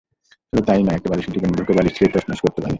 [0.47, 2.69] শুধু তা-ই নয়, একটি বালিশের দোকানে ঢুকে বালিশ ছিঁড়ে তছনছ করত বানরটি।